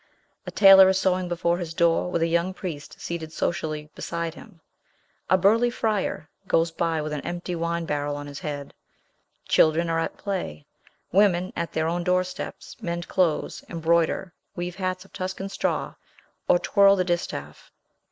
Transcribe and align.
A 0.47 0.51
tailor 0.51 0.89
is 0.89 0.97
sewing 0.97 1.27
before 1.27 1.59
his 1.59 1.75
door 1.75 2.09
with 2.09 2.23
a 2.23 2.27
young 2.27 2.55
priest 2.55 2.99
seated 2.99 3.31
sociably 3.31 3.91
beside 3.93 4.33
him; 4.33 4.59
a 5.29 5.37
burly 5.37 5.69
friar 5.69 6.27
goes 6.47 6.71
by 6.71 7.03
with 7.03 7.13
an 7.13 7.21
empty 7.21 7.53
wine 7.55 7.85
barrel 7.85 8.15
on 8.15 8.25
his 8.25 8.39
head; 8.39 8.73
children 9.47 9.91
are 9.91 9.99
at 9.99 10.17
play; 10.17 10.65
women, 11.11 11.53
at 11.55 11.71
their 11.73 11.87
own 11.87 12.03
doorsteps, 12.03 12.75
mend 12.81 13.07
clothes, 13.07 13.63
embroider, 13.69 14.33
weave 14.55 14.77
hats 14.77 15.05
of 15.05 15.13
Tuscan 15.13 15.49
straw, 15.49 15.93
or 16.47 16.57
twirl 16.57 16.95
the 16.95 17.03
distaff. 17.03 17.71